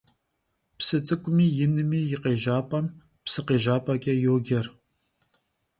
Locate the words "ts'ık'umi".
1.05-1.45